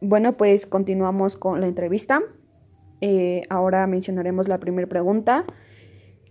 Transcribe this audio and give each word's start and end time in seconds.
Bueno, 0.00 0.36
pues 0.36 0.66
continuamos 0.66 1.36
con 1.36 1.60
la 1.60 1.66
entrevista. 1.66 2.20
Eh, 3.00 3.42
ahora 3.48 3.86
mencionaremos 3.86 4.46
la 4.46 4.58
primera 4.58 4.88
pregunta, 4.88 5.46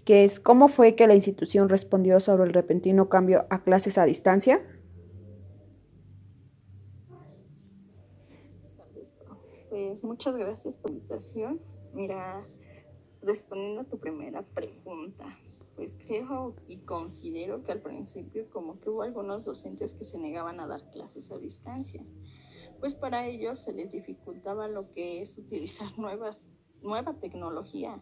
que 0.03 0.23
es 0.23 0.39
¿cómo 0.39 0.67
fue 0.67 0.95
que 0.95 1.07
la 1.07 1.15
institución 1.15 1.67
respondió 1.69 2.19
sobre 2.19 2.43
el 2.43 2.53
repentino 2.53 3.09
cambio 3.09 3.45
a 3.49 3.63
clases 3.63 3.97
a 3.97 4.05
distancia? 4.05 4.61
Pues 9.69 10.03
muchas 10.03 10.37
gracias 10.37 10.75
por 10.75 10.91
la 10.91 10.97
invitación. 10.97 11.59
Mira, 11.93 12.45
respondiendo 13.23 13.81
a 13.81 13.83
tu 13.85 13.97
primera 13.97 14.43
pregunta, 14.43 15.25
pues 15.75 15.97
creo 16.05 16.55
y 16.67 16.77
considero 16.77 17.63
que 17.63 17.71
al 17.71 17.81
principio 17.81 18.47
como 18.51 18.79
que 18.79 18.89
hubo 18.89 19.01
algunos 19.01 19.43
docentes 19.43 19.93
que 19.93 20.03
se 20.03 20.17
negaban 20.19 20.59
a 20.59 20.67
dar 20.67 20.89
clases 20.91 21.31
a 21.31 21.37
distancias, 21.37 22.15
pues 22.85 22.93
para 22.93 23.25
ellos 23.25 23.57
se 23.57 23.73
les 23.73 23.93
dificultaba 23.93 24.67
lo 24.67 24.93
que 24.93 25.19
es 25.19 25.39
utilizar 25.39 25.87
nuevas, 25.97 26.47
nueva 26.83 27.15
tecnología 27.15 27.99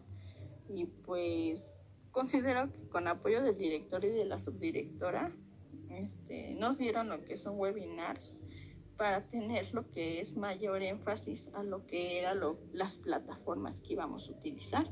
y 0.68 0.84
pues 0.84 1.74
considero 2.10 2.70
que 2.70 2.86
con 2.90 3.08
apoyo 3.08 3.42
del 3.42 3.56
director 3.56 4.04
y 4.04 4.10
de 4.10 4.26
la 4.26 4.38
subdirectora 4.38 5.34
este, 5.88 6.52
nos 6.56 6.76
dieron 6.76 7.08
lo 7.08 7.24
que 7.24 7.38
son 7.38 7.58
webinars 7.58 8.34
para 8.98 9.26
tener 9.30 9.72
lo 9.72 9.90
que 9.90 10.20
es 10.20 10.36
mayor 10.36 10.82
énfasis 10.82 11.48
a 11.54 11.62
lo 11.62 11.86
que 11.86 12.18
eran 12.18 12.40
las 12.74 12.98
plataformas 12.98 13.80
que 13.80 13.94
íbamos 13.94 14.28
a 14.28 14.32
utilizar. 14.32 14.86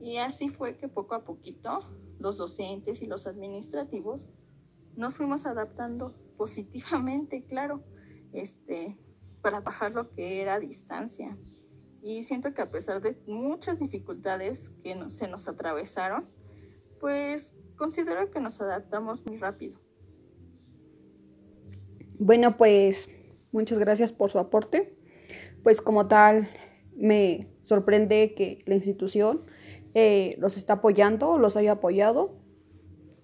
Y 0.00 0.18
así 0.18 0.50
fue 0.50 0.76
que 0.76 0.86
poco 0.86 1.16
a 1.16 1.24
poquito 1.24 1.80
los 2.20 2.36
docentes 2.36 3.02
y 3.02 3.06
los 3.06 3.26
administrativos 3.26 4.24
nos 4.94 5.16
fuimos 5.16 5.46
adaptando 5.46 6.14
positivamente, 6.36 7.42
claro, 7.42 7.82
este, 8.32 8.96
para 9.46 9.60
bajar 9.60 9.92
lo 9.94 10.10
que 10.10 10.42
era 10.42 10.58
distancia. 10.58 11.38
Y 12.02 12.22
siento 12.22 12.52
que 12.52 12.62
a 12.62 12.68
pesar 12.72 13.00
de 13.00 13.16
muchas 13.28 13.78
dificultades 13.78 14.70
que 14.82 14.96
se 15.08 15.28
nos 15.28 15.46
atravesaron, 15.46 16.28
pues 16.98 17.54
considero 17.76 18.28
que 18.32 18.40
nos 18.40 18.60
adaptamos 18.60 19.24
muy 19.24 19.36
rápido. 19.36 19.78
Bueno, 22.18 22.56
pues 22.56 23.08
muchas 23.52 23.78
gracias 23.78 24.10
por 24.10 24.30
su 24.30 24.40
aporte. 24.40 24.98
Pues 25.62 25.80
como 25.80 26.08
tal, 26.08 26.48
me 26.96 27.48
sorprende 27.62 28.34
que 28.34 28.64
la 28.66 28.74
institución 28.74 29.44
eh, 29.94 30.34
los 30.38 30.56
está 30.56 30.72
apoyando, 30.72 31.38
los 31.38 31.56
haya 31.56 31.70
apoyado 31.70 32.34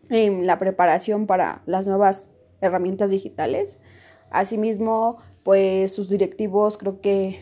en 0.09 0.47
la 0.47 0.61
preparación 0.61 1.27
para 1.27 1.65
las 1.67 1.89
nuevas 1.89 2.31
herramientas 2.61 3.11
digitales. 3.11 3.81
Asimismo, 4.31 5.19
pues 5.43 5.93
sus 5.93 6.09
directivos 6.09 6.79
creo 6.79 7.01
que 7.01 7.39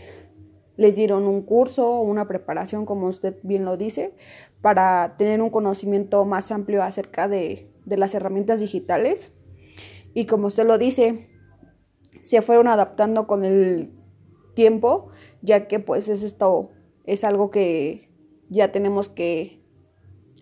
les 0.77 0.97
dieron 0.97 1.27
un 1.27 1.43
curso, 1.43 2.01
una 2.01 2.27
preparación, 2.27 2.87
como 2.87 3.09
usted 3.09 3.37
bien 3.43 3.65
lo 3.65 3.77
dice, 3.77 4.15
para 4.63 5.17
tener 5.19 5.43
un 5.43 5.51
conocimiento 5.51 6.25
más 6.25 6.51
amplio 6.51 6.83
acerca 6.83 7.29
de, 7.29 7.71
de 7.85 7.97
las 7.99 8.15
herramientas 8.15 8.61
digitales. 8.61 9.33
Y 10.15 10.27
como 10.27 10.47
usted 10.47 10.67
lo 10.67 10.79
dice, 10.79 11.29
se 12.21 12.41
fueron 12.43 12.69
adaptando 12.69 13.27
con 13.27 13.45
el 13.45 13.93
tiempo, 14.55 15.09
ya 15.43 15.69
que 15.69 15.81
pues 15.81 16.09
es 16.09 16.23
esto 16.23 16.71
es 17.05 17.25
algo 17.25 17.51
que 17.51 18.11
ya 18.49 18.73
tenemos 18.73 19.09
que 19.09 19.63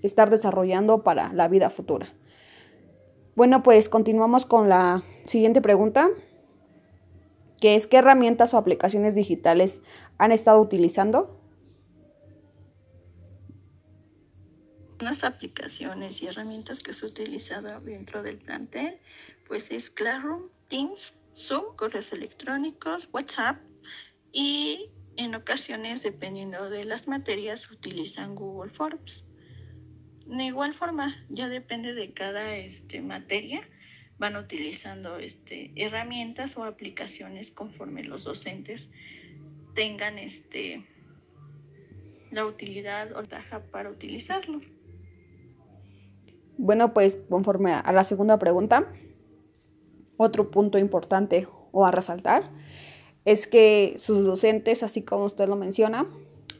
estar 0.02 0.30
desarrollando 0.30 1.02
para 1.02 1.32
la 1.32 1.48
vida 1.48 1.70
futura. 1.70 2.14
Bueno, 3.36 3.62
pues 3.62 3.88
continuamos 3.88 4.46
con 4.46 4.68
la 4.68 5.02
siguiente 5.24 5.60
pregunta, 5.60 6.08
que 7.60 7.74
es 7.74 7.86
¿qué 7.86 7.98
herramientas 7.98 8.54
o 8.54 8.58
aplicaciones 8.58 9.14
digitales 9.14 9.80
han 10.18 10.32
estado 10.32 10.60
utilizando? 10.60 11.40
Las 15.00 15.22
aplicaciones 15.22 16.22
y 16.22 16.26
herramientas 16.26 16.80
que 16.80 16.92
se 16.92 17.06
han 17.06 17.12
utilizado 17.12 17.80
dentro 17.80 18.22
del 18.22 18.38
plantel, 18.38 18.98
pues 19.46 19.70
es 19.70 19.90
Classroom, 19.90 20.48
Teams, 20.68 21.14
Zoom, 21.36 21.76
correos 21.76 22.12
electrónicos, 22.12 23.08
WhatsApp 23.12 23.58
y 24.32 24.90
en 25.16 25.34
ocasiones, 25.34 26.02
dependiendo 26.02 26.70
de 26.70 26.84
las 26.84 27.08
materias, 27.08 27.70
utilizan 27.70 28.34
Google 28.34 28.70
Forms. 28.70 29.24
De 30.26 30.44
igual 30.44 30.74
forma, 30.74 31.14
ya 31.28 31.48
depende 31.48 31.94
de 31.94 32.12
cada 32.12 32.56
este, 32.56 33.00
materia, 33.00 33.60
van 34.18 34.36
utilizando 34.36 35.18
este, 35.18 35.72
herramientas 35.76 36.56
o 36.56 36.64
aplicaciones 36.64 37.50
conforme 37.50 38.02
los 38.02 38.24
docentes 38.24 38.88
tengan 39.74 40.18
este, 40.18 40.84
la 42.30 42.44
utilidad 42.44 43.16
o 43.16 43.24
taja 43.24 43.62
para 43.70 43.90
utilizarlo. 43.90 44.60
Bueno, 46.56 46.92
pues 46.92 47.16
conforme 47.28 47.72
a 47.72 47.92
la 47.92 48.02
segunda 48.02 48.38
pregunta, 48.38 48.90
otro 50.16 50.50
punto 50.50 50.78
importante 50.78 51.46
o 51.70 51.86
a 51.86 51.92
resaltar 51.92 52.50
es 53.24 53.46
que 53.46 53.94
sus 53.98 54.26
docentes, 54.26 54.82
así 54.82 55.02
como 55.02 55.26
usted 55.26 55.48
lo 55.48 55.54
menciona, 55.54 56.06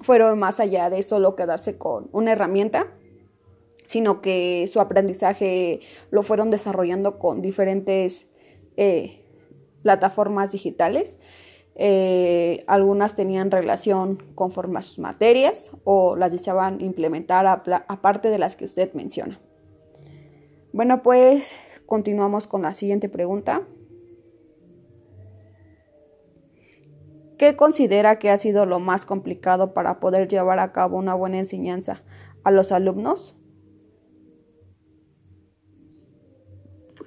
fueron 0.01 0.39
más 0.39 0.61
allá 0.61 0.91
de 0.91 1.03
solo 1.03 1.35
quedarse 1.35 1.77
con 1.77 2.09
una 2.13 2.33
herramienta, 2.33 2.87
sino 3.89 4.21
que 4.21 4.69
su 4.69 4.81
aprendizaje 4.81 5.81
lo 6.11 6.23
fueron 6.23 6.51
desarrollando 6.51 7.19
con 7.19 7.41
diferentes 7.41 8.29
eh, 8.77 9.25
plataformas 9.83 10.53
digitales. 10.53 11.19
Eh, 11.75 12.65
algunas 12.67 13.15
tenían 13.15 13.51
relación 13.51 14.23
conforme 14.35 14.79
a 14.79 14.83
sus 14.83 14.99
materias 14.99 15.71
o 15.85 16.17
las 16.17 16.31
deseaban 16.31 16.83
implementar 16.83 17.47
aparte 17.47 18.29
de 18.29 18.39
las 18.39 18.57
que 18.57 18.67
usted 18.67 18.93
menciona. 18.93 19.41
Bueno, 20.75 21.03
pues 21.03 21.57
continuamos 21.87 22.47
con 22.47 22.61
la 22.61 22.75
siguiente 22.75 23.09
pregunta. 23.09 23.63
¿Qué 27.39 27.57
considera 27.57 28.19
que 28.19 28.29
ha 28.29 28.37
sido 28.37 28.67
lo 28.67 28.81
más 28.81 29.07
complicado 29.07 29.73
para 29.73 29.99
poder 29.99 30.29
llevar 30.29 30.59
a 30.59 30.73
cabo 30.73 30.99
una 30.99 31.15
buena 31.15 31.39
enseñanza 31.39 32.03
a 32.45 32.51
los 32.51 32.71
alumnos? 32.71 33.38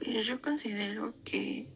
Yo 0.02 0.42
considero 0.42 1.14
que 1.24 1.68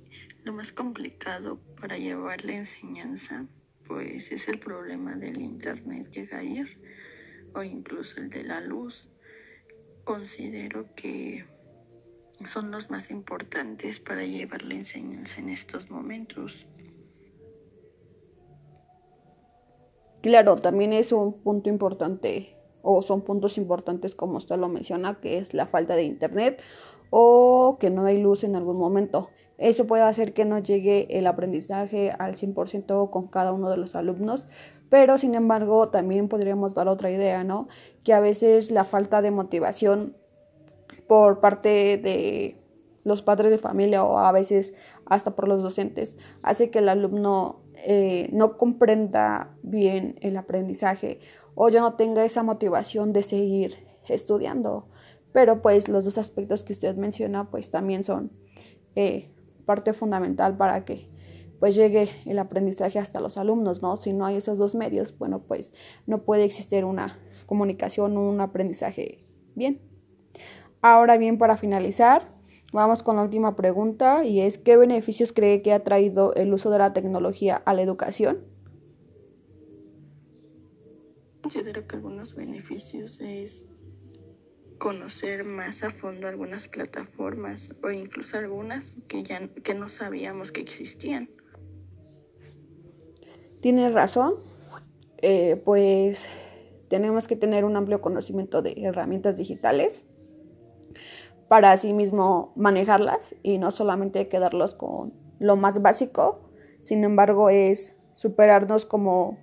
lo 0.44 0.54
más 0.54 0.72
complicado 0.72 1.60
para 1.80 1.98
llevar 1.98 2.44
la 2.44 2.56
enseñanza 2.56 3.48
pues 3.88 4.32
es 4.32 4.48
el 4.48 4.60
problema 4.60 5.16
del 5.16 5.40
internet 5.40 6.10
que 6.10 6.28
caer 6.28 6.68
o 7.54 7.64
incluso 7.64 8.20
el 8.20 8.30
de 8.30 8.44
la 8.44 8.62
luz. 8.62 9.10
Considero 10.04 10.88
que 10.96 11.46
son 12.44 12.72
los 12.72 12.90
más 12.90 13.12
importantes 13.12 14.00
para 14.00 14.24
llevar 14.26 14.64
la 14.64 14.76
enseñanza 14.76 15.40
en 15.40 15.50
estos 15.50 15.90
momentos. 15.90 16.68
Claro, 20.22 20.56
también 20.56 20.94
es 20.94 21.12
un 21.12 21.42
punto 21.44 21.70
importante 21.70 22.55
o 22.86 23.02
son 23.02 23.22
puntos 23.22 23.58
importantes 23.58 24.14
como 24.14 24.38
usted 24.38 24.58
lo 24.58 24.70
menciona, 24.70 25.16
que 25.20 25.40
es 25.40 25.54
la 25.54 25.66
falta 25.66 25.96
de 25.96 26.04
internet 26.04 26.62
o 27.10 27.78
que 27.80 27.90
no 27.90 28.06
hay 28.06 28.22
luz 28.22 28.44
en 28.44 28.56
algún 28.56 28.78
momento. 28.78 29.30
Eso 29.58 29.88
puede 29.88 30.04
hacer 30.04 30.34
que 30.34 30.46
no 30.46 30.60
llegue 30.60 31.18
el 31.18 31.28
aprendizaje 31.28 32.12
al 32.18 32.36
100% 32.36 33.10
con 33.10 33.28
cada 33.28 33.54
uno 33.54 33.70
de 33.70 33.78
los 33.78 33.96
alumnos, 33.96 34.48
pero 34.90 35.18
sin 35.18 35.34
embargo 35.34 35.90
también 35.90 36.28
podríamos 36.28 36.76
dar 36.76 36.88
otra 36.88 37.10
idea, 37.10 37.44
¿no? 37.44 37.68
Que 38.04 38.14
a 38.14 38.20
veces 38.20 38.70
la 38.70 38.86
falta 38.86 39.22
de 39.22 39.32
motivación 39.32 40.16
por 41.08 41.40
parte 41.40 41.98
de 41.98 42.58
los 43.04 43.22
padres 43.22 43.52
de 43.52 43.58
familia 43.58 44.04
o 44.04 44.20
a 44.20 44.32
veces 44.32 44.76
hasta 45.06 45.36
por 45.36 45.48
los 45.48 45.64
docentes 45.64 46.18
hace 46.44 46.70
que 46.70 46.80
el 46.80 46.90
alumno 46.90 47.62
eh, 47.88 48.30
no 48.32 48.58
comprenda 48.58 49.56
bien 49.62 50.18
el 50.22 50.38
aprendizaje 50.38 51.20
o 51.56 51.70
ya 51.70 51.82
no 51.82 51.94
tenga 51.96 52.24
esa 52.24 52.44
motivación 52.44 53.14
de 53.14 53.24
seguir 53.24 53.78
estudiando. 54.08 54.88
Pero 55.32 55.62
pues 55.62 55.90
los 55.90 56.06
dos 56.06 56.18
aspectos 56.18 56.64
que 56.64 56.74
usted 56.74 56.96
menciona 56.96 57.50
pues 57.50 57.72
también 57.72 58.04
son 58.04 58.32
eh, 58.96 59.32
parte 59.66 59.94
fundamental 59.94 60.56
para 60.56 60.86
que 60.86 61.10
pues 61.60 61.76
llegue 61.76 62.10
el 62.26 62.38
aprendizaje 62.38 63.00
hasta 63.00 63.20
los 63.20 63.38
alumnos, 63.38 63.82
¿no? 63.82 63.98
Si 63.98 64.14
no 64.14 64.26
hay 64.26 64.36
esos 64.36 64.58
dos 64.58 64.76
medios, 64.76 65.18
bueno, 65.18 65.40
pues 65.40 65.74
no 66.06 66.24
puede 66.24 66.44
existir 66.44 66.84
una 66.86 67.18
comunicación, 67.46 68.18
un 68.18 68.42
aprendizaje 68.42 69.26
bien. 69.56 69.82
Ahora 70.82 71.18
bien, 71.18 71.38
para 71.38 71.58
finalizar, 71.58 72.36
Vamos 72.76 73.04
con 73.04 73.16
la 73.16 73.22
última 73.22 73.56
pregunta 73.56 74.26
y 74.26 74.42
es 74.42 74.58
¿qué 74.58 74.76
beneficios 74.76 75.32
cree 75.32 75.62
que 75.62 75.72
ha 75.72 75.86
traído 75.86 76.34
el 76.36 76.54
uso 76.54 76.70
de 76.72 76.80
la 76.80 76.92
tecnología 76.92 77.62
a 77.64 77.74
la 77.74 77.82
educación? 77.82 78.40
Considero 81.46 81.86
que 81.86 81.98
algunos 81.98 82.34
beneficios 82.34 83.22
es 83.22 83.68
conocer 84.80 85.44
más 85.44 85.84
a 85.84 85.92
fondo 85.92 86.28
algunas 86.28 86.68
plataformas 86.68 87.72
o 87.84 87.92
incluso 87.92 88.40
algunas 88.40 88.96
que 89.08 89.22
ya 89.22 89.48
que 89.64 89.76
no 89.76 89.88
sabíamos 89.88 90.52
que 90.52 90.62
existían. 90.62 91.30
Tienes 93.62 93.94
razón, 93.94 94.34
eh, 95.20 95.62
pues 95.64 96.28
tenemos 96.88 97.28
que 97.28 97.36
tener 97.36 97.64
un 97.64 97.76
amplio 97.76 98.02
conocimiento 98.02 98.64
de 98.64 98.74
herramientas 98.78 99.38
digitales 99.38 100.04
para 101.48 101.74
así 101.74 101.94
mismo 101.94 102.54
manejarlas 102.56 103.36
y 103.44 103.60
no 103.60 103.70
solamente 103.70 104.30
quedarlos 104.30 104.74
con 104.74 105.14
lo 105.38 105.56
más 105.58 105.80
básico, 105.80 106.50
sin 106.82 107.04
embargo 107.04 107.52
es 107.52 107.96
superarnos 108.16 108.88
como 108.88 109.38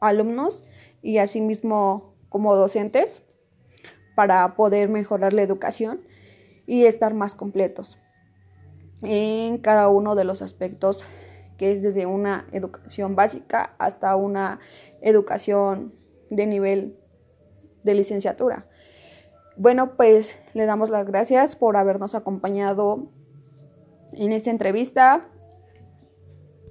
alumnos 0.00 0.62
y 1.04 1.18
asimismo 1.18 2.16
como 2.30 2.56
docentes 2.56 3.22
para 4.16 4.56
poder 4.56 4.88
mejorar 4.88 5.32
la 5.32 5.42
educación 5.42 6.00
y 6.66 6.86
estar 6.86 7.14
más 7.14 7.34
completos 7.34 7.98
en 9.02 9.58
cada 9.58 9.88
uno 9.88 10.14
de 10.14 10.24
los 10.24 10.40
aspectos 10.40 11.04
que 11.58 11.72
es 11.72 11.82
desde 11.82 12.06
una 12.06 12.46
educación 12.52 13.14
básica 13.14 13.74
hasta 13.78 14.16
una 14.16 14.60
educación 15.02 15.92
de 16.30 16.46
nivel 16.46 16.98
de 17.84 17.94
licenciatura. 17.94 18.66
Bueno, 19.56 19.94
pues 19.96 20.38
le 20.54 20.64
damos 20.64 20.90
las 20.90 21.06
gracias 21.06 21.54
por 21.54 21.76
habernos 21.76 22.14
acompañado 22.14 23.06
en 24.12 24.32
esta 24.32 24.50
entrevista. 24.50 25.28